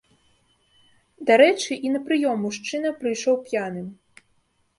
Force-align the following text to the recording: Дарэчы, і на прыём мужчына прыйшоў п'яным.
Дарэчы, 1.29 1.77
і 1.89 1.91
на 1.97 2.01
прыём 2.07 2.35
мужчына 2.47 2.89
прыйшоў 3.05 3.35
п'яным. 3.47 3.87